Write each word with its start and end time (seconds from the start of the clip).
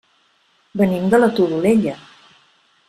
Venim 0.81 1.05
de 1.13 1.21
la 1.21 1.31
Todolella. 1.41 1.97